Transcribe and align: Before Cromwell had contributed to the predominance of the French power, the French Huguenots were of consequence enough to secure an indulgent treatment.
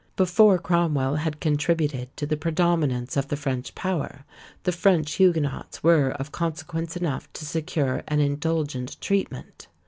Before 0.15 0.57
Cromwell 0.57 1.17
had 1.17 1.39
contributed 1.39 2.17
to 2.17 2.25
the 2.25 2.35
predominance 2.35 3.15
of 3.17 3.27
the 3.27 3.37
French 3.37 3.75
power, 3.75 4.25
the 4.63 4.71
French 4.71 5.11
Huguenots 5.19 5.83
were 5.83 6.09
of 6.09 6.31
consequence 6.31 6.97
enough 6.97 7.31
to 7.33 7.45
secure 7.45 8.01
an 8.07 8.19
indulgent 8.19 8.99
treatment. 8.99 9.67